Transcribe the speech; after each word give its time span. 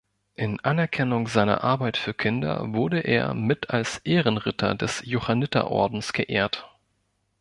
In 0.33 0.59
Anerkennung 0.61 1.27
seiner 1.27 1.63
Arbeit 1.63 1.95
für 1.95 2.15
Kinder 2.15 2.73
wurde 2.73 3.01
er 3.01 3.35
mit 3.35 3.69
als 3.69 3.99
Ehrenritter 3.99 4.73
des 4.73 5.03
Johanniterordens 5.05 6.11
geehrt. 6.11 6.67